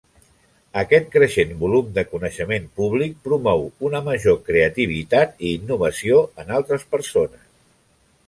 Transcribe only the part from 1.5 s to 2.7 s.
volum de coneixement